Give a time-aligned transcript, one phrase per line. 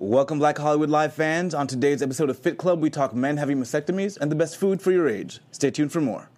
[0.00, 1.54] Welcome, Black Hollywood Live fans.
[1.54, 4.80] On today's episode of Fit Club, we talk men having mastectomies and the best food
[4.80, 5.40] for your age.
[5.50, 6.30] Stay tuned for more.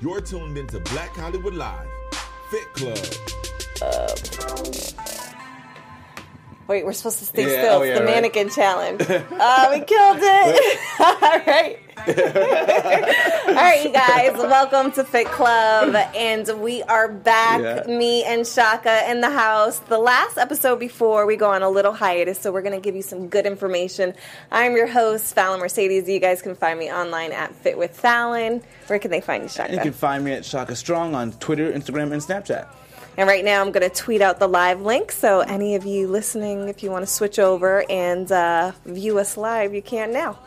[0.00, 1.86] You're tuned into Black Hollywood Live,
[2.50, 2.98] Fit Club.
[3.80, 5.15] Uh,
[6.68, 7.74] Wait, we're supposed to stay Yeah, still.
[7.78, 8.14] oh, it's yeah, the right.
[8.14, 9.00] mannequin challenge.
[9.08, 10.78] Oh, we killed it.
[11.00, 11.78] All right.
[13.48, 15.94] All right, you guys, welcome to Fit Club.
[16.14, 17.96] And we are back, Yeah.
[17.96, 19.78] me and Shaka in the house.
[19.78, 22.96] The last episode before we go on a little hiatus, so we're going to give
[22.96, 24.12] you some good information.
[24.50, 26.08] I'm your host, Fallon Mercedes.
[26.08, 28.60] You guys can find me online at Fit with Fallon.
[28.88, 29.72] Where can they find you, Shaka?
[29.72, 32.66] You can find me at Shaka Strong on Twitter, Instagram, and Snapchat.
[33.18, 35.10] And right now, I'm going to tweet out the live link.
[35.10, 39.36] So, any of you listening, if you want to switch over and uh, view us
[39.38, 40.38] live, you can now.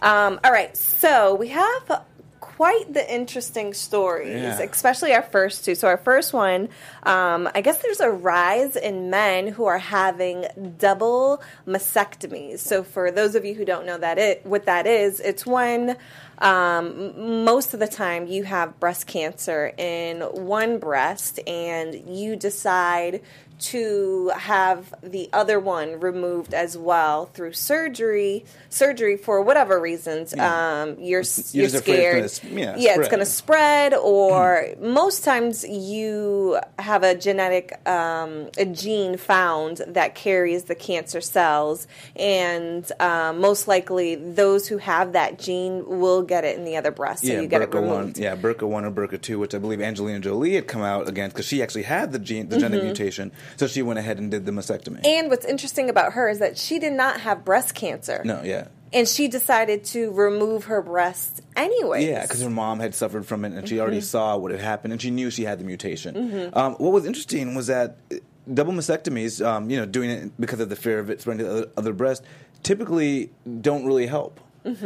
[0.00, 0.76] Um, all right.
[0.76, 2.02] So, we have
[2.40, 4.58] quite the interesting stories, Yeah.
[4.60, 5.74] especially our first two.
[5.74, 6.68] So, our first one,
[7.04, 10.44] um, I guess there's a rise in men who are having
[10.76, 12.58] double mastectomies.
[12.58, 15.96] So, for those of you who don't know that it what that is, it's when
[16.40, 23.22] um, most of the time you have breast cancer in one breast and you decide
[23.58, 30.34] to have the other one removed as well through surgery surgery for whatever reasons.
[30.38, 32.40] Um, you're, You're you're afraid it's scared.
[32.40, 38.48] gonna yeah, yeah it's going to spread or most times you have a genetic um,
[38.58, 41.86] a gene found that carries the cancer cells
[42.16, 46.90] and um, most likely those who have that gene will get it in the other
[46.90, 49.54] breast so yeah, you get it BRCA one, yeah, BRCA one or BRCA two, which
[49.54, 52.56] I believe Angelina Jolie had come out against because she actually had the gene, the
[52.56, 52.60] Mm-hmm.
[52.60, 55.04] genetic mutation, so she went ahead and did the mastectomy.
[55.04, 58.68] and what's interesting about her is that she did not have breast cancer no, yeah,
[58.92, 63.44] and she decided to remove her breast anyway Yeah, because her mom had suffered from
[63.44, 63.82] it, and she Mm-hmm.
[63.82, 66.50] already saw what had happened, and she knew she had the mutation.
[66.54, 68.16] Um, what was interesting was that uh,
[68.52, 71.44] double mastectomies, um, you know, doing it because of the fear of it spreading to
[71.44, 72.22] the other, other breast,
[72.62, 74.40] typically don't really help.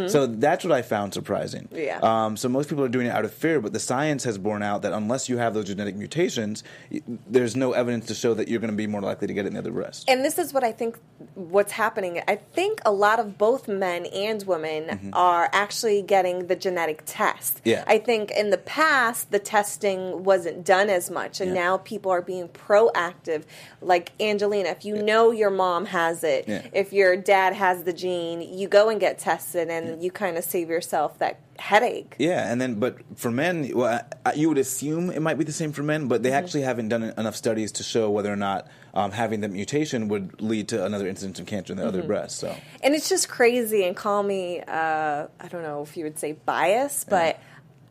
[0.09, 1.69] So that's what I found surprising.
[1.73, 1.77] Mm-hmm.
[1.77, 1.99] Yeah.
[2.03, 4.63] Um, so most people are doing it out of fear, but the science has borne
[4.63, 8.49] out that unless you have those genetic mutations, y- there's no evidence to show that
[8.49, 10.05] you're going to be more likely to get it in the other breast.
[10.09, 10.99] and this is what I think
[11.35, 12.21] what's happening.
[12.29, 17.57] I think a lot of both men and women are actually getting the genetic test.
[17.59, 17.69] Mm-hmm.
[17.71, 17.85] Yeah.
[17.87, 21.63] I think in the past the testing wasn't done as much and Yeah.
[21.63, 23.45] now people are being proactive.
[23.81, 26.67] Like Angelina, if you know your mom has it, Yeah.
[26.73, 30.37] if your dad has the gene, you go and get tested and then you kind
[30.37, 32.17] of save yourself that headache.
[32.19, 35.53] Yeah, and then but for men, well, I, you would assume it might be the
[35.53, 36.39] same for men, but they Mm-hmm.
[36.45, 40.41] actually haven't done enough studies to show whether or not um, having the mutation would
[40.43, 41.99] lead to another incidence of cancer in the Mm-hmm.
[41.99, 42.39] other breast.
[42.39, 46.19] So And it's just crazy and call me, uh, I don't know if you would
[46.19, 47.39] say bias, but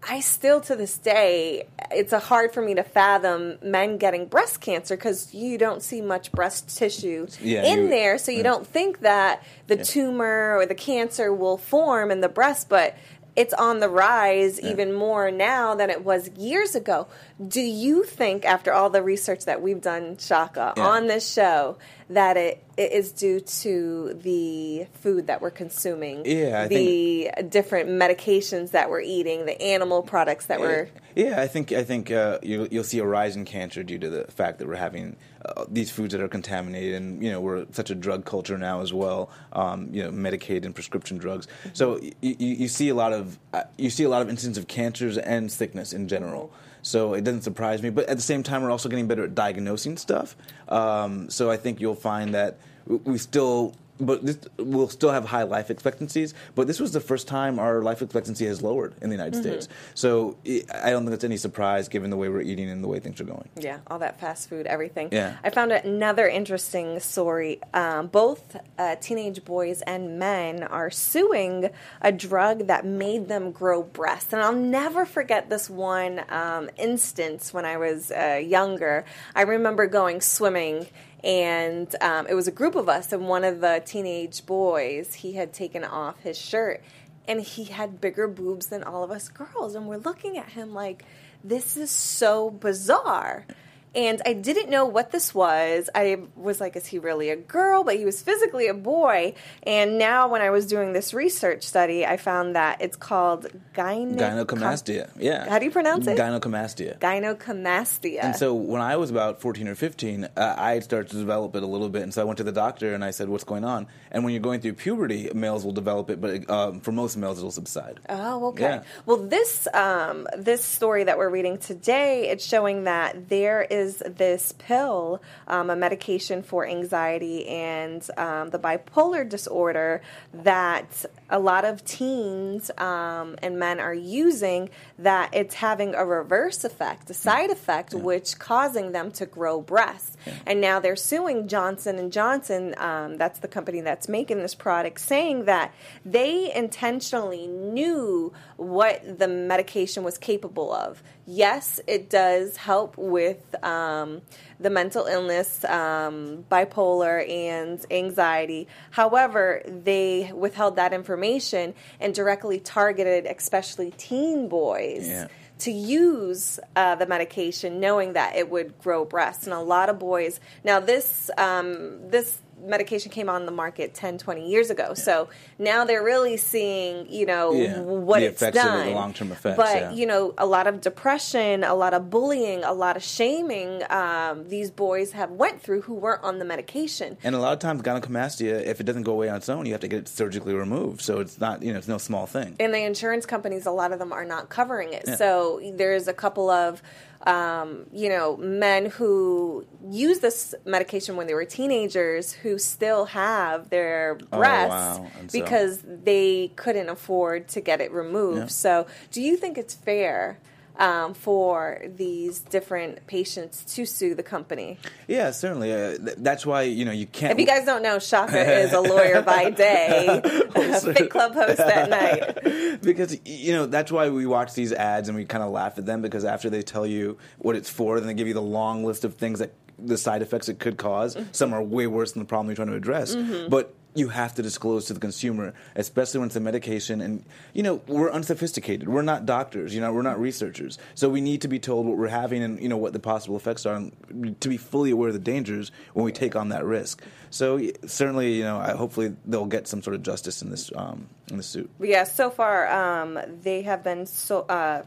[0.08, 4.60] I still to this day, it's a hard for me to fathom men getting breast
[4.60, 8.18] cancer because you don't see much breast tissue Yeah, in you- there.
[8.18, 8.44] So you yeah.
[8.44, 12.96] don't think that the tumor or the cancer will form in the breast, but
[13.36, 17.08] it's on the rise even more now than it was years ago.
[17.48, 20.86] Do you think, after all the research that we've done, Shaka, Yeah.
[20.86, 21.78] on this show,
[22.10, 27.90] that it, it is due to the food that we're consuming, Yeah, I the different
[27.90, 30.90] medications that we're eating, the animal products that we're.
[31.16, 34.10] yeah, I think I think uh, you'll, you'll see a rise in cancer due to
[34.10, 35.16] the fact that we're having
[35.46, 38.82] uh, these foods that are contaminated, and you know we're such a drug culture now
[38.82, 39.30] as well.
[39.54, 41.48] Um, you know, Medicaid and prescription drugs.
[41.74, 44.58] So y- y- you see a lot of uh, you see a lot of instances
[44.58, 46.52] of cancers and sickness in general.
[46.84, 49.36] So it doesn't surprise me, but at the same time, we're also getting better at
[49.36, 50.36] diagnosing stuff.
[50.68, 55.44] Um, so I think you'll find that we still but this, we'll still have high
[55.44, 56.34] life expectancies.
[56.56, 59.42] But this was the first time our life expectancy has lowered in the United Mm-hmm.
[59.44, 59.68] States.
[59.94, 62.88] So i I don't think it's any surprise given the way we're eating and the
[62.88, 63.48] way things are going.
[63.56, 65.10] Yeah, all that fast food, everything.
[65.12, 65.38] Yeah.
[65.44, 67.60] I found another interesting story.
[67.74, 71.70] Um, both uh, teenage boys and men are suing
[72.02, 74.34] a drug that made them grow breasts.
[74.34, 79.06] And I'll never forget this one um, instance when I was uh, younger.
[79.36, 80.88] I remember going swimming.
[81.24, 85.34] And um, it was a group of us, and one of the teenage boys, he
[85.34, 86.82] had taken off his shirt,
[87.28, 89.76] and he had bigger boobs than all of us girls.
[89.76, 91.06] And we're looking at him like,
[91.44, 93.46] this is so bizarre.
[93.94, 95.90] And I didn't know what this was.
[95.94, 97.84] I was like, is he really a girl?
[97.84, 99.34] But he was physically a boy.
[99.64, 104.18] And now, when I was doing this research study, I found that it's called gyne-
[104.18, 105.12] Gynecomastia.
[105.20, 105.50] Yeah.
[105.50, 106.18] How do you pronounce it?
[106.18, 107.00] Gynecomastia.
[107.00, 108.20] Gynecomastia.
[108.24, 111.64] And so when I was about 14 or 15, uh, I started to develop it
[111.64, 112.04] a little bit.
[112.04, 113.88] And so I went to the doctor and I said, what's going on?
[114.12, 117.40] And when you're going through puberty, males will develop it, but um, for most males,
[117.40, 118.00] it'll subside.
[118.10, 118.64] Oh, okay.
[118.64, 118.84] Yeah.
[119.06, 124.02] Well, this um, this story that we're reading today, it's showing that there is is
[124.06, 130.02] this pill, um, a medication for anxiety and um, the bipolar disorder
[130.34, 134.70] that a lot of teens um, and men are using.
[135.00, 140.16] That it's having a reverse effect, a side effect, which causing them to grow breasts.
[140.46, 142.76] And now they're suing Johnson and Johnson.
[142.78, 145.74] Um, that's the company that's making this product, saying that
[146.06, 151.02] they intentionally knew what the medication was capable of.
[151.26, 154.22] Yes, it does help with um,
[154.60, 158.68] the mental illness, um, bipolar, and anxiety.
[158.90, 165.08] However, they withheld that information and directly targeted, especially teen boys.
[165.08, 165.28] Yeah.
[165.60, 170.00] To use uh, the medication, knowing that it would grow breasts, and a lot of
[170.00, 170.40] boys.
[170.64, 174.94] Now, this um, this medication came on the market 10, 20 years ago.
[174.94, 175.30] So
[175.60, 177.80] now they're really seeing, you know, Yeah.
[177.82, 178.94] what The it's of the done.
[178.94, 179.92] long-term effects, But, yeah.
[179.92, 184.48] you know, a lot of depression, a lot of bullying, a lot of shaming um,
[184.50, 187.18] these boys have went through who weren't on the medication.
[187.24, 189.72] And a lot of times, gynecomastia, if it doesn't go away on its own, you
[189.74, 191.02] have to get it surgically removed.
[191.02, 192.56] So it's not, you know, it's no small thing.
[192.60, 195.04] and the insurance companies, a lot of them are not covering it.
[195.08, 195.16] Yeah.
[195.16, 196.82] So there's a couple of,
[197.28, 203.70] um, you know, men who use this medication when they were teenagers who still have
[203.70, 205.08] their Oh, breasts wow.
[205.20, 208.38] And so- because they couldn't afford to get it removed.
[208.40, 208.46] Yeah.
[208.48, 210.40] So do you think it's fair?
[210.82, 214.80] Um, for these different patients to sue the company.
[215.08, 215.72] Yeah, certainly.
[215.72, 217.34] Uh, th- that's why you know you can't.
[217.34, 220.08] If you guys don't know, Shaka is a lawyer by day,
[220.56, 222.82] a fit club host at night.
[222.82, 225.86] because you know that's why we watch these ads and we kind of laugh at
[225.86, 228.84] them because after they tell you what it's for, then they give you the long
[228.84, 231.16] list of things that the side effects it could cause.
[231.16, 231.28] Mm-hmm.
[231.32, 233.14] Some are way worse than the problem you're trying to address,
[233.50, 233.76] but.
[233.94, 237.02] You have to disclose to the consumer, especially when it's a medication.
[237.02, 238.88] And you know we're unsophisticated.
[238.88, 239.76] We're not doctors.
[239.76, 240.78] You know we're not researchers.
[240.96, 243.36] So we need to be told what we're having and you know what the possible
[243.36, 246.64] effects are, and to be fully aware of the dangers when we take on that
[246.64, 247.02] risk.
[247.30, 251.08] So certainly, you know, I, hopefully they'll get some sort of justice in this um,
[251.30, 251.70] in this suit.
[251.80, 254.84] Yeah, so far um, they have been so uh,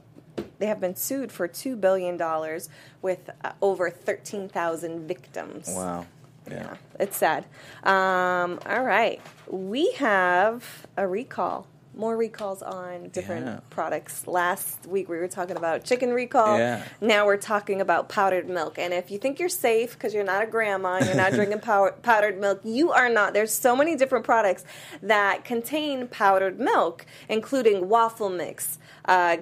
[0.59, 2.69] they have been sued for two billion dollars
[3.03, 5.69] with uh, over thirteen thousand victims.
[5.69, 6.06] Wow.
[6.55, 6.77] Yeah.
[7.01, 7.45] It's sad.
[7.83, 11.67] Um, all right, we have a recall.
[11.97, 13.61] More recalls on different Yeah.
[13.71, 14.27] products.
[14.27, 16.59] Last week we were talking about chicken recall.
[16.59, 16.83] Yeah.
[17.01, 18.81] Now we're talking about powdered milk.
[18.81, 21.61] And if you think you're safe because you're not a grandma, and you're not drinking
[21.69, 23.33] pow- powdered milk, you are not.
[23.33, 24.65] There's so many different products
[25.03, 28.79] that contain powdered milk, including waffle mix.
[29.05, 29.37] Uh,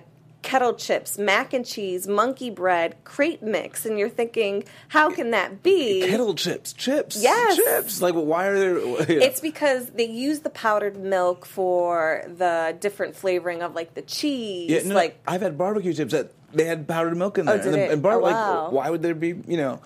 [0.52, 5.62] Kettle chips, mac and cheese, monkey bread, crepe mix, and you're thinking, how can that
[5.62, 6.02] be?
[6.06, 7.56] Kettle chips, chips, Yes.
[7.56, 8.02] chips.
[8.02, 8.76] Like, why are there?
[9.22, 14.70] It's because they use the powdered milk for the different flavoring of like the cheese.
[14.70, 17.62] yeah, no, like I've had barbecue chips that they had powdered milk in Oh, there.
[17.64, 17.90] did and, it?
[17.92, 19.28] and bar- Oh, like, why would there be?
[19.46, 19.80] You know,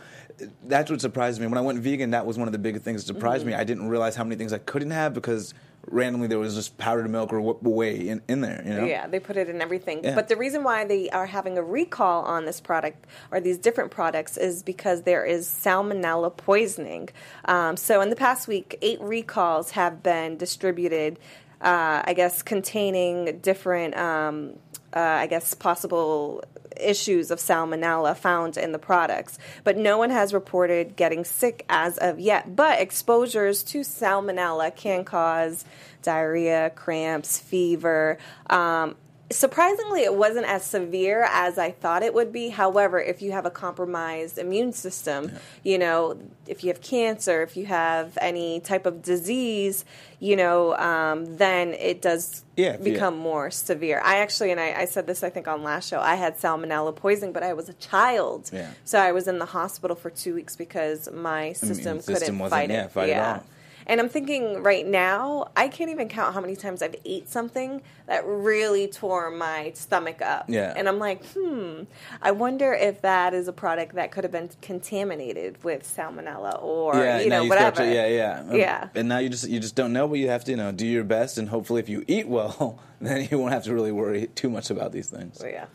[0.65, 2.11] that's what surprised me when I went vegan.
[2.11, 3.51] That was one of the big things that surprised Mm-hmm.
[3.51, 3.55] me.
[3.57, 5.55] I didn't realize how many things I couldn't have because
[5.87, 8.63] randomly there was just powdered milk or wh- whey in, in there.
[8.65, 8.85] You know?
[8.85, 10.05] Yeah, they put it in everything.
[10.05, 10.15] Yeah.
[10.15, 13.91] But the reason why they are having a recall on this product or these different
[13.91, 17.09] products is because there is salmonella poisoning.
[17.45, 21.19] Um, so in the past week, eight recalls have been distributed.
[21.61, 24.55] Uh, I guess containing different, um,
[24.95, 26.45] uh, I guess, possible
[26.81, 31.99] issues of salmonella found in the products, but no one has reported getting sick as
[31.99, 32.57] of yet.
[32.57, 35.65] But exposures to salmonella can cause
[36.03, 38.19] diarrhea, cramps, fever.
[38.49, 38.97] Um,
[39.31, 42.51] surprisingly, it wasn't as severe as I thought it would be.
[42.51, 47.57] However, if you have a compromised immune system, you know, if you have cancer, if
[47.57, 49.85] you have any type of disease,
[50.21, 54.01] you know, um, then it does Yeah, become more severe.
[54.05, 56.95] I actually, and I, I said this I think on last show, I had salmonella
[56.95, 58.71] poisoning, but I was a child, Yeah.
[58.85, 62.85] so I was in the hospital for two weeks because my system, couldn't fight yeah,
[62.85, 62.91] it.
[62.93, 63.35] fight it yeah.
[63.35, 63.45] off.
[63.87, 67.83] And I'm thinking right now, I can't even count how many times I've ate something
[68.07, 70.47] that really tore my stomach up.
[70.49, 70.75] Yeah.
[70.77, 71.83] And I'm like, hmm,
[72.21, 76.97] I wonder if that is a product that could have been contaminated with salmonella or
[76.97, 77.77] yeah, you now know you whatever.
[77.77, 78.89] to- yeah, yeah, Um, Yeah.
[78.95, 80.87] And now you just you just don't know, but you have to you know do
[80.87, 84.27] your best, and hopefully, if you eat well, then you won't have to really worry
[84.35, 85.39] too much about these things.
[85.39, 85.67] So, yeah.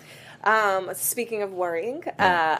[0.43, 2.57] Um, speaking of worrying, uh,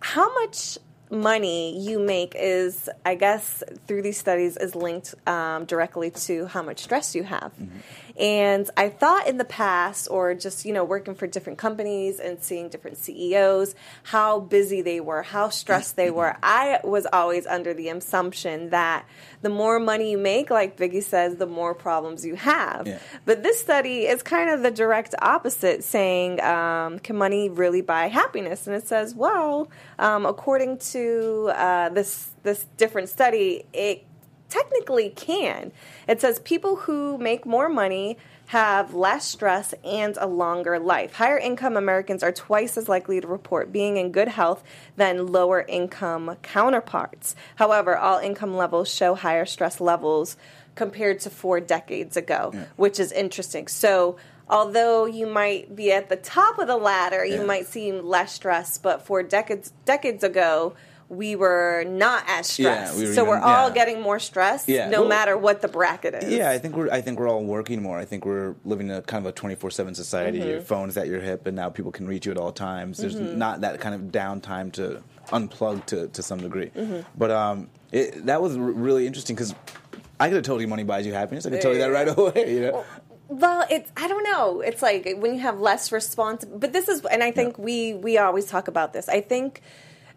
[0.00, 0.78] how much
[1.10, 6.62] money you make is, I guess, through these studies, is linked um, directly to how
[6.62, 7.52] much stress you have.
[8.18, 12.42] And I thought in the past, or just, you know, working for different companies and
[12.42, 13.74] seeing different CEOs,
[14.04, 16.36] how busy they were, how stressed they were.
[16.42, 19.06] I was always under the assumption that
[19.42, 22.86] the more money you make, like Biggie says, the more problems you have.
[22.86, 22.98] Yeah.
[23.24, 28.08] But this study is kind of the direct opposite, saying, um, can money really buy
[28.08, 28.66] happiness?
[28.66, 34.04] And it says, well, um, according to uh, this this different study, it
[34.50, 35.72] technically can.
[36.06, 41.14] It says people who make more money have less stress and a longer life.
[41.14, 44.64] Higher income Americans are twice as likely to report being in good health
[44.96, 47.36] than lower income counterparts.
[47.56, 50.36] However, all income levels show higher stress levels
[50.74, 52.64] compared to four decades ago, Yeah.
[52.76, 53.68] which is interesting.
[53.68, 54.16] So,
[54.48, 57.44] although you might be at the top of the ladder, you Yeah.
[57.44, 60.74] might seem less stressed, but four decades decades ago,
[61.10, 62.98] we were not as Yeah, stressed.
[62.98, 63.74] we were so even- we're all yeah.
[63.74, 64.88] getting more stressed, Yeah.
[64.88, 66.32] no Well- matter what the bracket is.
[66.32, 67.98] Yeah, I think we're I think we're all working more.
[67.98, 70.38] I think we're living a kind of a twenty four seven society.
[70.38, 70.48] Mm-hmm.
[70.48, 72.98] Your phone's at your hip, and now people can reach you at all times.
[72.98, 76.70] There's not that kind of downtime to unplug to to some degree.
[76.76, 77.00] Mm-hmm.
[77.18, 79.54] But um, it, that was r- really interesting because
[80.20, 81.44] I could have told you money buys you happiness.
[81.44, 82.54] I could tell you that right away.
[82.54, 82.84] You know.
[83.28, 84.60] Well, it's I don't know.
[84.60, 88.18] It's like when you have less response, but this is, and I think we we
[88.18, 89.08] always talk about this.
[89.08, 89.60] I think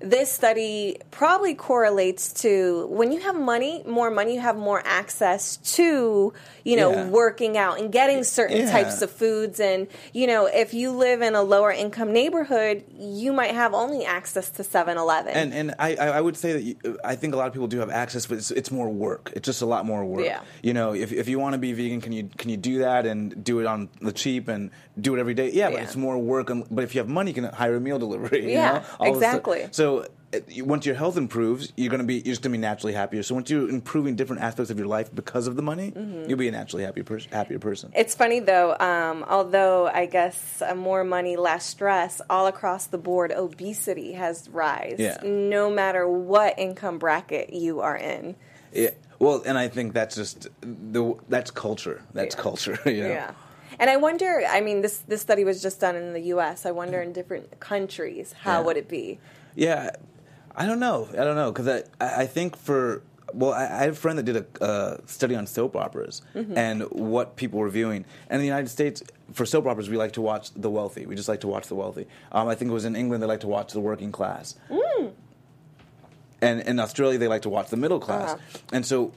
[0.03, 5.57] this study probably correlates to when you have money, more money, you have more access
[5.75, 7.07] to you know Yeah.
[7.09, 8.71] working out and getting certain Yeah.
[8.71, 13.33] types of foods, and you know if you live in a lower income neighborhood, you
[13.33, 15.33] might have only access to 7-Eleven.
[15.33, 17.79] And and I, I would say that you, I think a lot of people do
[17.79, 19.31] have access, but it's, it's more work.
[19.35, 20.25] It's just a lot more work.
[20.25, 20.41] Yeah.
[20.61, 23.05] You know, if, if you want to be vegan, can you can you do that
[23.05, 25.51] and do it on the cheap and do it every day?
[25.51, 26.49] Yeah, but it's more work.
[26.49, 28.43] And, but if you have money, you can hire a meal delivery.
[28.45, 28.83] you Yeah, know?
[28.99, 29.67] All of a sudden- exactly.
[29.71, 30.05] So
[30.59, 33.23] once your health improves, you're gonna be you're just gonna be naturally happier.
[33.23, 36.29] So once you're improving different aspects of your life because of the money, Mm-hmm.
[36.29, 37.91] you'll be a naturally happy happier person.
[37.95, 42.97] It's funny though, um, although I guess uh, more money, less stress, all across the
[42.97, 44.95] board, obesity has rise.
[44.99, 45.17] Yeah.
[45.23, 48.35] No matter what income bracket you are in.
[48.71, 48.91] Yeah.
[49.19, 52.01] Well, and I think that's just the that's culture.
[52.13, 52.41] That's Yeah.
[52.41, 52.79] culture.
[52.85, 53.09] You know?
[53.09, 53.31] Yeah.
[53.79, 56.65] And I wonder, I mean, this, this study was just done in the U.S.
[56.65, 58.65] I wonder in different countries, how Yeah.
[58.65, 59.19] would it be?
[59.55, 59.89] Yeah,
[60.55, 61.07] I don't know.
[61.11, 61.83] I don't know because I,
[62.23, 63.01] I think for
[63.33, 66.55] well, I, I have a friend that did a uh, study on soap operas Mm-hmm.
[66.57, 68.05] and what people were viewing.
[68.29, 71.07] And in the United States, for soap operas, we like to watch the wealthy.
[71.07, 72.05] We just like to watch the wealthy.
[72.31, 74.53] Um, I think it was in England they like to watch the working class.
[74.69, 75.11] Mm.
[76.41, 78.33] And in Australia, they like to watch the middle class.
[78.33, 78.57] Uh-huh.
[78.73, 79.13] And so,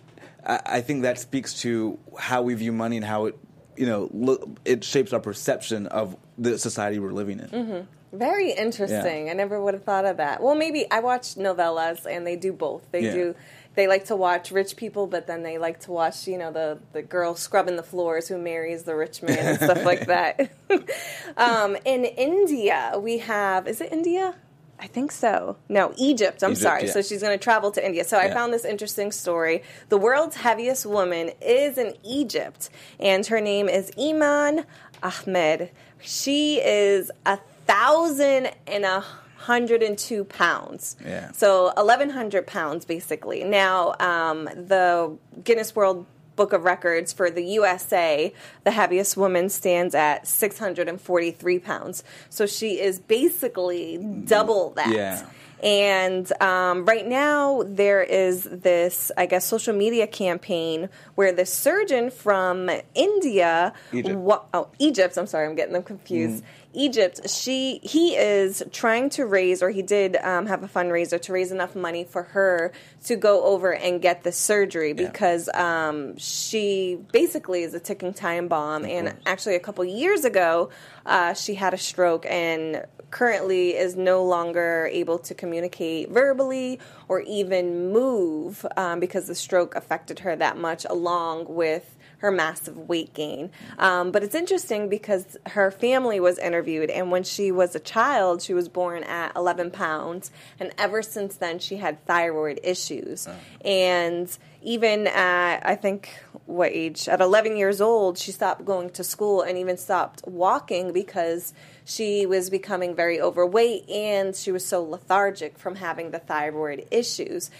[0.47, 3.39] I, I think that speaks to how we view money and how it,
[3.77, 7.49] you know, lo- it shapes our perception of the society we're living in.
[7.49, 7.81] Mm-hmm.
[8.19, 9.31] Very interesting.
[9.31, 10.43] I never would have thought of that.
[10.43, 12.83] Well, maybe I watch novellas and they do both.
[12.91, 13.13] They Yeah.
[13.15, 13.35] do.
[13.75, 16.79] They like to watch rich people, but then they like to watch, you know, the
[16.95, 20.51] the girl scrubbing the floors who marries the rich man and stuff like that.
[21.37, 23.69] um, in India, we have.
[23.69, 24.35] Is it India?
[24.79, 25.57] I think so.
[25.71, 26.43] No, Egypt.
[26.43, 26.85] I'm Egypt, sorry.
[26.87, 26.91] yeah.
[26.93, 28.05] So she's going to travel to India.
[28.05, 29.63] So I found this interesting story.
[29.89, 32.69] The world's heaviest woman is in Egypt,
[33.01, 34.65] and her name is Iman
[35.03, 35.71] Ahmed.
[36.01, 39.01] She is a thousand and a
[39.37, 40.97] hundred and two pounds.
[41.05, 41.31] Yeah.
[41.33, 43.45] So eleven hundred pounds, basically.
[43.45, 46.07] Now, um, the Guinness World
[46.37, 48.33] Book of Records for the USA,
[48.65, 52.05] the heaviest woman stands at 643 pounds.
[52.29, 54.93] So she is basically double that.
[54.93, 55.27] Yeah.
[55.63, 62.11] And um, right now, there is this, I guess, social media campaign where the surgeon
[62.11, 64.17] from India, Egypt.
[64.17, 66.45] wa- oh, Egypt, I'm sorry, I'm getting them confused.
[66.45, 66.47] Mm.
[66.73, 71.33] Egypt, she he is trying to raise, or he did um, have a fundraiser to
[71.33, 72.73] raise enough money for her
[73.05, 75.09] to go over and get the surgery Yeah.
[75.09, 78.85] because um, she basically is a ticking time bomb.
[78.85, 79.23] and course.
[79.27, 80.71] actually, a couple years ago,
[81.07, 87.21] uh, she had a stroke and currently is no longer able to communicate verbally or
[87.21, 91.96] even move um, because the stroke affected her that much, along with
[92.27, 93.51] her massive weight gain.
[93.79, 98.43] Um, but it's interesting because her family was interviewed, and when she was a child,
[98.43, 103.29] she was born at 11 pounds, and ever since then, she had thyroid issues.
[103.65, 107.09] And even at, I think, what age?
[107.09, 111.55] At 11 years old, she stopped going to school and even stopped walking because
[111.85, 117.53] she was becoming very overweight and she was so lethargic from having the thyroid issues.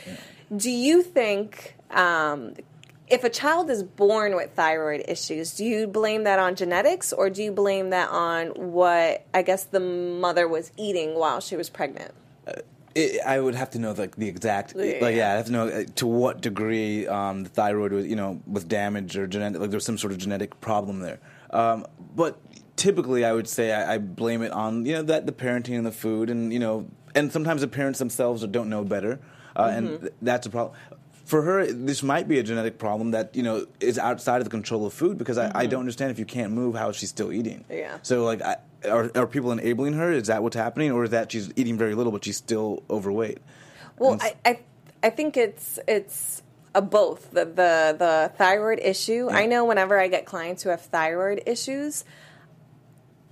[0.57, 2.55] Do you think um,
[3.09, 7.31] if a child is born with thyroid issues, do you blame that on genetics or
[7.31, 11.71] do you blame that on what I guess the mother was eating while she was
[11.71, 12.13] pregnant?
[12.95, 14.99] It, I would have to know like the exact, Yeah.
[15.03, 18.17] like yeah, I have to know uh, to what degree um, the thyroid was, you
[18.17, 21.19] know, was damaged or genetic, like there's some sort of genetic problem there.
[21.51, 22.39] Um, but
[22.77, 25.85] typically, I would say I, I blame it on you know that the parenting and
[25.87, 29.21] the food, and you know, and sometimes the parents themselves don't know better,
[29.55, 29.77] uh, Mm-hmm.
[29.87, 30.75] and th- that's a problem.
[31.27, 34.51] For her, this might be a genetic problem that you know is outside of the
[34.51, 37.33] control of food because I, I don't understand if you can't move how she's still
[37.33, 37.65] eating.
[37.69, 37.73] Mm-hmm.
[37.79, 37.99] Yeah.
[38.03, 38.57] So like, I,
[38.89, 40.13] are are people enabling her?
[40.13, 43.39] Is that what's happening, or is that she's eating very little but she's still overweight?
[43.99, 44.61] Well, And- I, I
[45.03, 46.43] I think it's it's
[46.77, 49.29] a both the the the thyroid issue.
[49.31, 52.05] I know whenever I get clients who have thyroid issues,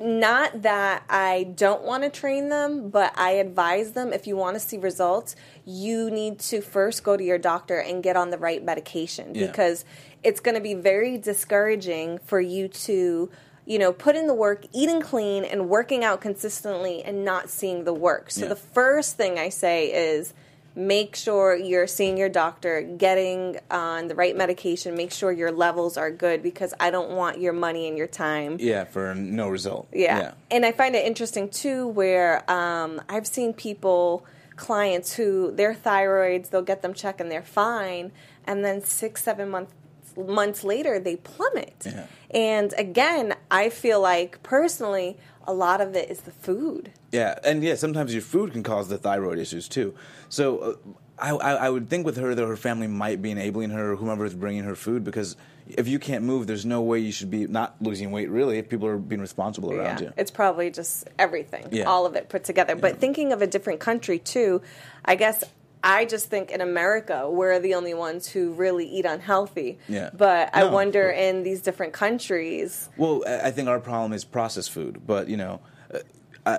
[0.01, 4.57] not that I don't want to train them, but I advise them if you want
[4.57, 8.39] to see results, you need to first go to your doctor and get on the
[8.39, 9.47] right medication Yeah.
[9.47, 9.85] because
[10.23, 13.31] it's going to be very discouraging for you to
[13.67, 17.85] you know put in the work eating clean and working out consistently and not seeing
[17.85, 18.49] the work so Yeah.
[18.49, 20.35] the first thing i say is
[20.76, 25.97] make sure you're seeing your doctor getting on the right medication make sure your levels
[25.97, 29.87] are good because i don't want your money and your time Yeah, for no result.
[29.93, 30.33] yeah.
[30.50, 34.25] And I find it interesting too where um, I've seen people,
[34.57, 38.11] clients who their thyroids, they'll get them checked and they're fine.
[38.47, 39.73] And then six, seven months
[40.16, 41.75] months later they plummet.
[41.87, 42.07] Yeah.
[42.31, 45.16] And again, I feel like personally
[45.47, 46.91] a lot of it is the food.
[47.13, 49.95] Yeah, and yeah, sometimes your food can cause the thyroid issues too.
[50.29, 50.75] So uh,
[51.19, 53.97] I, I, I would think with her that her family might be enabling her or
[53.97, 55.37] whomever is bringing her food because
[55.69, 58.69] if you can't move, there's no way you should be not losing weight really if
[58.69, 60.13] people are being responsible around you.
[60.17, 61.85] It's probably just everything, Yeah.
[61.85, 62.75] all of it put together.
[62.77, 64.61] But thinking of a different country too,
[65.05, 65.43] I guess
[65.85, 69.79] I just think in America we're the only ones who really eat unhealthy.
[69.88, 70.11] Yeah.
[70.12, 72.88] But I wonder but- in these different countries.
[72.97, 75.61] Well, I I think our problem is processed food, but you know,
[75.93, 75.99] uh,
[76.47, 76.59] I,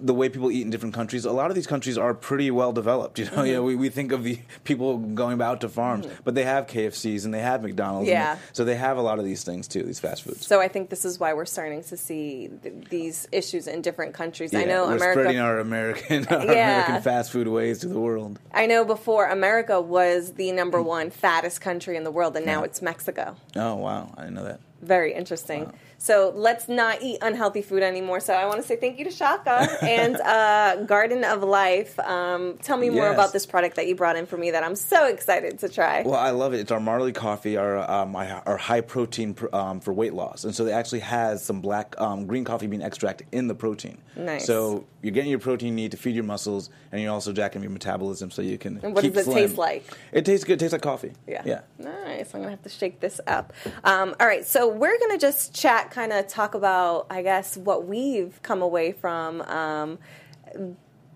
[0.00, 2.72] the way people eat in different countries, a lot of these countries are pretty well
[2.72, 3.18] developed.
[3.18, 3.46] You know, mm-hmm.
[3.46, 6.22] you know, we, we think of the people going out to farms, mm-hmm.
[6.24, 8.08] but they have KFCs and they have McDonald's.
[8.08, 8.34] Yeah.
[8.34, 10.46] they- so they have a lot of these things too, these fast foods.
[10.46, 14.14] So I think this is why we're starting to see th- these issues in different
[14.14, 14.54] countries.
[14.54, 15.20] I know we're America.
[15.20, 16.82] spreading our American, our Yeah.
[16.84, 18.38] American fast food ways to the world.
[18.52, 20.84] I know before America was the number mm.
[20.84, 22.66] one fattest country in the world, and now Yeah.
[22.66, 23.36] it's Mexico.
[23.56, 24.60] Oh wow, I didn't know that.
[24.80, 25.72] Very interesting.
[26.00, 28.20] So let's not eat unhealthy food anymore.
[28.20, 31.98] So I want to say thank you to Shaka and uh, Garden of Life.
[31.98, 33.14] Um, tell me more Yes.
[33.14, 36.02] about this product that you brought in for me that I'm so excited to try.
[36.02, 36.60] Well, I love it.
[36.60, 40.54] It's our Marley coffee, our um, our high protein pr- um, for weight loss, and
[40.54, 43.98] so it actually has some black um, green coffee bean extract in the protein.
[44.14, 44.46] Nice.
[44.46, 47.70] So you're getting your protein need to feed your muscles, and you're also jacking your
[47.72, 48.78] metabolism, so you can.
[48.82, 49.36] And what does it slim.
[49.36, 49.84] taste like?
[50.12, 50.54] It tastes good.
[50.54, 51.12] It tastes like coffee.
[51.26, 51.42] Yeah.
[51.44, 51.60] Yeah.
[51.78, 52.34] Nice.
[52.34, 53.52] I'm going to have to shake this up.
[53.84, 54.44] Um, all right.
[54.46, 58.62] So we're going to just chat, kind of talk about, I guess, what we've come
[58.62, 59.40] away from.
[59.42, 59.98] Um,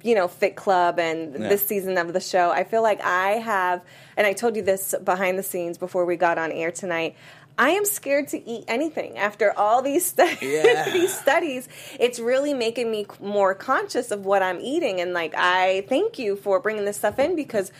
[0.04, 1.48] you know, Fit Club and Yeah.
[1.48, 2.50] this season of the show.
[2.50, 3.82] I feel like I have,
[4.16, 7.14] and I told you this behind the scenes before we got on air tonight.
[7.56, 10.90] I am scared to eat anything after all these stu- Yeah.
[10.90, 11.68] these studies.
[12.00, 16.34] It's really making me more conscious of what I'm eating, and like I thank you
[16.34, 17.70] for bringing this stuff in because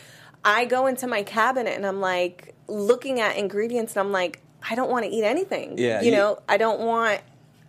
[0.45, 4.75] I go into my cabinet and I'm like looking at ingredients and I'm like I
[4.75, 5.77] don't want to eat anything.
[5.77, 7.21] Yeah, you you- know, I don't want.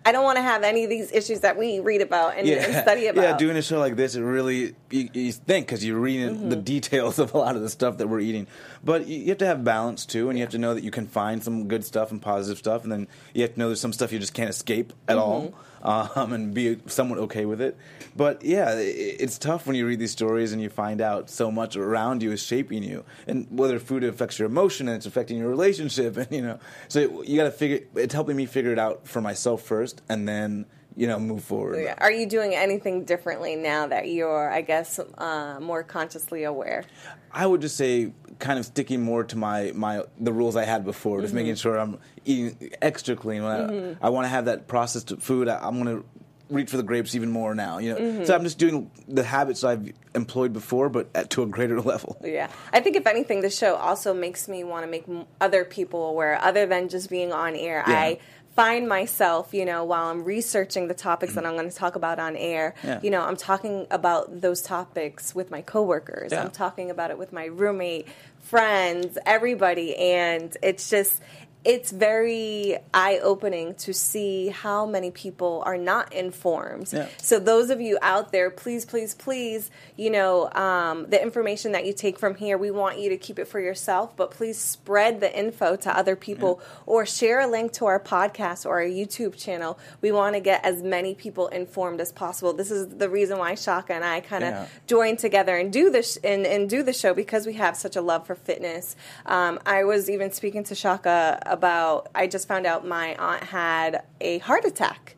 [0.07, 2.75] I don't want to have any of these issues that we read about and, and
[2.83, 3.23] study about.
[3.23, 6.49] Yeah, doing a show like this, it really you, you think because you're reading Mm-hmm.
[6.51, 8.47] the details of a lot of the stuff that we're eating.
[8.85, 10.91] But you, you have to have balance too, and you have to know that you
[10.91, 13.81] can find some good stuff and positive stuff, and then you have to know there's
[13.81, 15.57] some stuff you just can't escape at all, Mm-hmm.
[15.85, 17.77] Um, and be somewhat okay with it.
[18.17, 21.77] But yeah, it's tough when you read these stories and you find out so much
[21.77, 25.49] around you is shaping you, and whether food affects your emotion and it's affecting your
[25.49, 27.81] relationship, and you know, so you got to figure.
[27.95, 30.67] It's helping me figure it out for myself first, and then
[30.97, 31.83] you know move forward.
[31.83, 31.95] Yeah.
[31.99, 36.85] Are you doing anything differently now that you're, I guess, uh, more consciously aware?
[37.33, 40.85] I would just say kind of sticking more to my, my the rules I had
[40.85, 41.37] before, just Mm-hmm.
[41.43, 43.43] making sure I'm eating extra clean.
[43.43, 46.05] When I, I want to have that processed food, I, I'm going to
[46.51, 47.79] reach for the grapes even more now.
[47.79, 48.25] You know, Mm-hmm.
[48.25, 52.17] so I'm just doing the habits I've employed before, but at, to a greater level.
[52.23, 55.65] Yeah, I think if anything, the show also makes me want to make m- other
[55.65, 57.83] people aware, other than just being on air.
[57.89, 57.95] Yeah.
[57.95, 58.19] I
[58.55, 62.19] find myself, you know, while I'm researching the topics that I'm going to talk about
[62.19, 63.01] on air, Yeah.
[63.03, 66.31] you know, I'm talking about those topics with my coworkers.
[66.33, 66.43] Yeah.
[66.43, 68.07] I'm talking about it with my roommate,
[68.43, 71.21] friends, everybody, and it's just
[71.65, 76.93] it's very eye opening to see how many people are not informed.
[76.93, 77.09] Yeah.
[77.19, 81.87] So those of you out there, please, please, please, you know, um, the information that
[81.87, 85.21] you take from here, we want you to keep it for yourself, but please spread
[85.21, 89.37] the info to other people or share a link to our podcast or our YouTube
[89.37, 89.79] channel.
[90.03, 92.53] We want to get as many people informed as possible.
[92.53, 94.67] This is the reason why Shaka and I kind of Yeah.
[94.87, 98.03] join together and do this and, and do the show because we have such a
[98.03, 98.97] love for fitness.
[99.25, 102.09] Um, I was even speaking to Shaka about.
[102.15, 105.17] I just found out my aunt had a heart attack.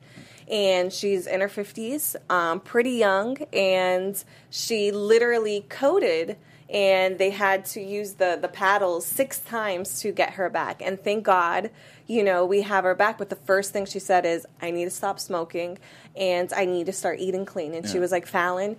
[0.48, 6.36] And she's in her 50s, um, pretty young, and she literally coded,
[6.70, 10.80] and they had to use the, the paddles six times to get her back.
[10.82, 11.70] And thank God,
[12.06, 13.18] you know, we have her back.
[13.18, 15.78] But the first thing she said is, I need to stop smoking,
[16.14, 17.74] and I need to start eating clean.
[17.74, 18.76] And she was like, Fallon,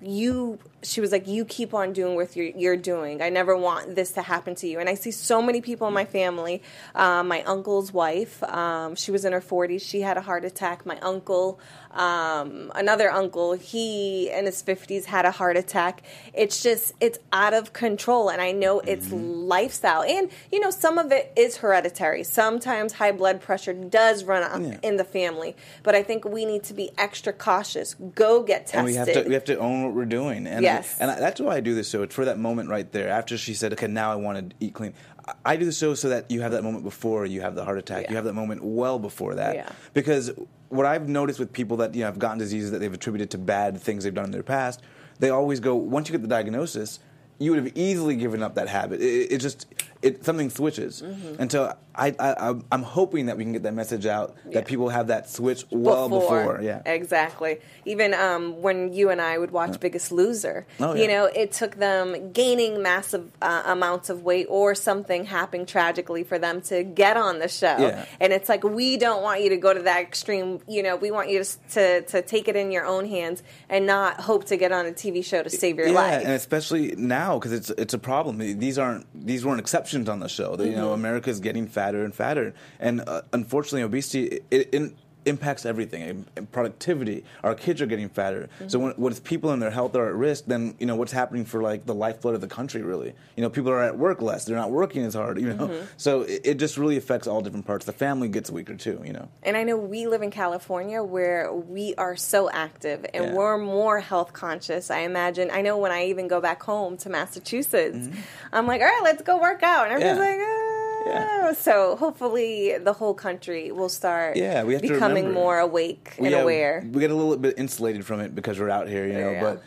[0.00, 3.22] you she was like you keep on doing what you're, you're doing.
[3.22, 4.78] I never want this to happen to you.
[4.78, 6.62] And i see so many people in my family.
[6.94, 10.84] Um, my uncle's wife um, she was in her 40s she had a heart attack.
[10.86, 11.58] My uncle
[11.90, 16.02] um, another uncle he in his 50s had a heart attack.
[16.34, 18.28] It's just it's out of control.
[18.28, 20.02] And i know it's lifestyle.
[20.02, 22.22] And you know some of it is hereditary.
[22.24, 24.78] Sometimes high blood pressure does run up Yeah.
[24.88, 25.56] in the family.
[25.82, 27.94] But i think we need to be extra cautious.
[27.94, 30.46] Go get tested and we have to we have to own what we're doing.
[30.46, 30.96] And Yes.
[31.00, 32.02] and I, that's why I do this show.
[32.02, 33.08] It's for that moment right there.
[33.08, 34.94] After she said, "Okay, now I want to eat clean."
[35.26, 37.64] I- I do the show so that you have that moment before you have the
[37.64, 38.04] heart attack.
[38.04, 38.10] Yeah.
[38.10, 39.54] You have that moment well before that.
[39.56, 39.68] Yeah.
[39.94, 40.30] Because
[40.68, 43.38] what I've noticed with people that you know have gotten diseases that they've attributed to
[43.38, 44.82] bad things they've done in their past,
[45.18, 47.00] they always go once you get the diagnosis.
[47.38, 49.00] You would have easily given up that habit.
[49.00, 49.66] It, it just
[50.04, 51.40] it something switches, Mm-hmm.
[51.40, 52.32] and so I, I
[52.72, 54.54] I'm- hoping that we can get that message out Yeah.
[54.54, 56.60] that people have that switch well before.
[56.60, 57.60] Yeah, exactly.
[57.84, 61.76] Even um, when you and I would watch Biggest Loser, Oh, you know, it took
[61.76, 67.16] them gaining massive uh, amounts of weight or something happening tragically for them to get
[67.16, 67.76] on the show.
[67.78, 68.04] Yeah.
[68.20, 70.60] And it's like we don't want you to go to that extreme.
[70.66, 73.86] You know, we want you to to, to take it in your own hands and
[73.86, 76.22] not hope to get on a TV show to save your yeah, life.
[76.24, 78.38] and especially now because it's it's a problem.
[78.38, 80.56] These aren't these weren't exceptions on the show.
[80.56, 84.94] that You know America is getting fatter and fatter, and uh, unfortunately, obesity it, it
[85.26, 86.26] impacts everything.
[86.52, 87.24] Productivity.
[87.42, 88.48] Our kids are getting fatter.
[88.68, 88.84] So Mm-hmm.
[88.86, 91.62] when, when people and their health are at risk, then you know what's happening for
[91.62, 92.82] like the lifeblood of the country.
[92.82, 94.44] Really, you know, people are at work less.
[94.44, 95.40] They're not working as hard.
[95.40, 95.84] You know, Mm-hmm.
[95.96, 97.86] so it, it just really affects all different parts.
[97.86, 99.00] The family gets weaker too.
[99.04, 99.28] You know.
[99.42, 103.32] And I know we live in California where we are so active and Yeah.
[103.34, 104.90] we're more health conscious.
[104.90, 105.50] I imagine.
[105.52, 108.08] I know when I even go back home to Massachusetts,
[108.52, 109.90] I'm like, all right, let's go work out.
[109.90, 110.40] And everybody's Mm-hmm.
[110.40, 110.46] Yeah.
[110.46, 110.63] like, ah.
[111.06, 111.52] Yeah.
[111.52, 116.42] So hopefully the whole country will start Yeah, we have becoming more awake and yeah,
[116.42, 116.86] aware.
[116.92, 119.30] We get a little bit insulated from it because we're out here, you know.
[119.32, 119.40] Yeah.
[119.40, 119.62] But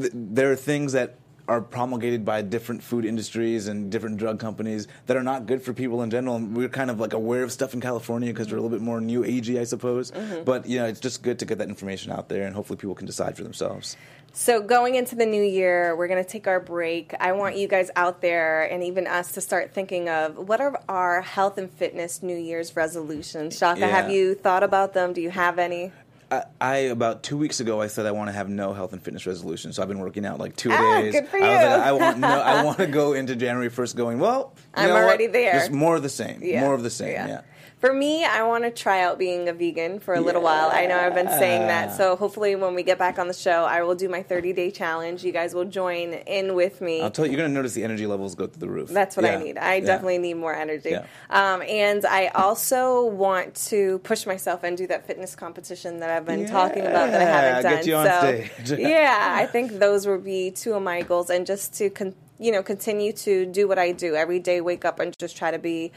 [0.00, 1.16] th- there are things that
[1.48, 5.72] are promulgated by different food industries and different drug companies that are not good for
[5.72, 6.36] people in general.
[6.36, 8.84] And we're kind of like aware of stuff in California because we're a little bit
[8.84, 10.10] more new agey, I suppose.
[10.10, 10.44] Mm-hmm.
[10.44, 12.94] But you know, it's just good to get that information out there, and hopefully people
[12.94, 13.96] can decide for themselves.
[14.34, 17.14] So going into the new year, we're going to take our break.
[17.18, 20.80] I want you guys out there and even us to start thinking of what are
[20.88, 23.56] our health and fitness New Year's resolutions.
[23.56, 23.88] Shaka, Yeah.
[23.88, 25.14] have you thought about them?
[25.14, 25.92] Do you have any?
[26.30, 29.02] I, I about two weeks ago I said I want to have no health and
[29.02, 31.12] fitness resolution, so I've been working out like two Ah, days.
[31.14, 31.80] good for I was like.
[31.86, 34.52] I want no, I want to go into January first going well.
[34.76, 35.04] you I'm know what?
[35.04, 35.52] already there.
[35.54, 36.40] Just more of the same.
[36.60, 37.12] More of the same.
[37.12, 37.40] Yeah.
[37.80, 40.68] For me, I want to try out being a vegan for a little while.
[40.72, 41.96] I know I've been saying that.
[41.96, 44.72] So hopefully, when we get back on the show, I will do my 30 day
[44.72, 45.22] challenge.
[45.22, 47.00] You guys will join in with me.
[47.00, 48.88] I'll tell you, you're going to notice the energy levels go through the roof.
[48.88, 49.58] That's what I need.
[49.58, 49.86] I Yeah.
[49.86, 50.90] definitely need more energy.
[50.90, 51.04] Yeah.
[51.30, 56.26] Um, and I also want to push myself and do that fitness competition that I've
[56.26, 57.76] been talking about that I haven't Yeah, done.
[57.76, 58.20] get you on so,
[58.66, 58.78] stage.
[58.88, 62.52] yeah, I think those would be two of my goals, and just to con- you
[62.52, 64.60] know continue to do what I do every day.
[64.60, 65.92] Wake up and just try to be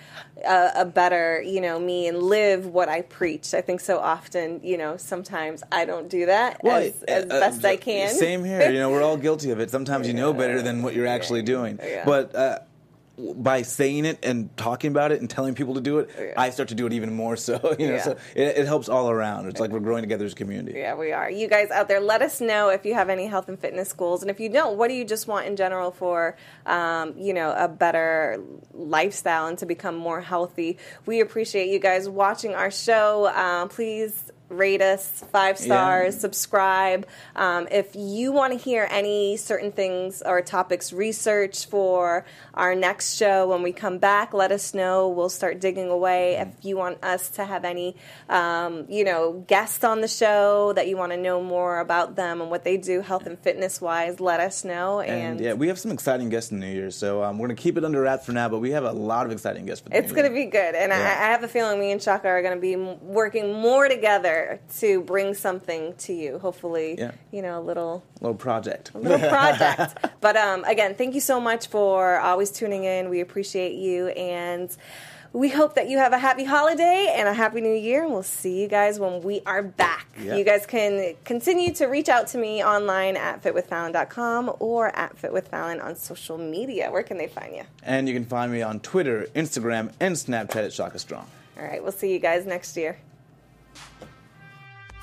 [0.45, 3.53] a, a better you know me and live what I preach.
[3.53, 7.65] I think so often you know sometimes I don't do that as, as uh, best
[7.65, 8.09] uh, I can.
[8.09, 8.69] Same here.
[8.71, 9.69] You know, we're all guilty of it.
[9.69, 11.79] Sometimes you know better than what you're actually doing.
[11.81, 12.03] Yeah.
[12.05, 12.59] But uh,
[13.17, 16.33] by saying it and talking about it and telling people to do it, Yeah.
[16.37, 17.35] I start to do it even more.
[17.35, 18.01] So you know, Yeah.
[18.01, 19.47] so it, it helps all around.
[19.47, 20.79] It's like we're growing together as a community.
[20.79, 21.29] Yeah, we are.
[21.29, 24.21] You guys out there, let us know if you have any health and fitness goals,
[24.21, 27.53] and if you don't, what do you just want in general for, um, you know,
[27.55, 28.41] a better
[28.73, 30.77] lifestyle and to become more healthy?
[31.05, 33.27] We appreciate you guys watching our show.
[33.27, 36.19] Um, please rate us five stars, yeah.
[36.19, 37.07] subscribe.
[37.35, 43.15] Um, if you want to hear any certain things or topics research for our next
[43.15, 45.09] show when we come back, let us know.
[45.09, 46.35] We'll start digging away.
[46.35, 47.95] If you want us to have any,
[48.29, 52.41] um, you know, guests on the show that you want to know more about them
[52.41, 54.99] and what they do, health and fitness wise, let us know.
[54.99, 57.55] And, and yeah, we have some exciting guests in New Year's, so um, we're gonna
[57.55, 58.49] keep it under wraps for now.
[58.49, 59.83] But we have a lot of exciting guests.
[59.83, 61.17] for the It's gonna be good, and yeah.
[61.19, 64.40] I, I, have a feeling me and Shaka are gonna be working more together
[64.79, 66.39] to bring something to you.
[66.39, 67.11] Hopefully, yeah.
[67.31, 70.05] you know, a little little project, a little project.
[70.21, 73.09] but um, again, thank you so much for always tuning in.
[73.09, 74.75] We appreciate you and.
[75.33, 78.21] We hope that you have a happy holiday and a happy new year, and we'll
[78.21, 80.05] see you guys when we are back.
[80.19, 80.37] Yep.
[80.37, 85.81] You guys can continue to reach out to me online at fitwithfallon.com or at fitwithfallon
[85.81, 86.91] on social media.
[86.91, 87.63] Where can they find you?
[87.81, 91.27] And you can find me on Twitter, Instagram, and Snapchat at Shaka Strong.
[91.57, 92.97] All right, we'll see you guys next year.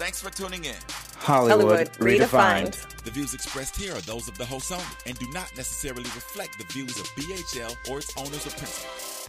[0.00, 0.74] Thanks for tuning in.
[1.18, 2.72] Hollywood, Hollywood redefined.
[2.72, 3.04] redefined.
[3.04, 6.56] The views expressed here are those of the host only and do not necessarily reflect
[6.56, 9.19] the views of BHL or its owners or principals.